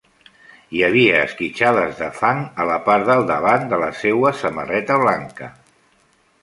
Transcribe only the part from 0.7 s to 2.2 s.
Hi havia esquitxades de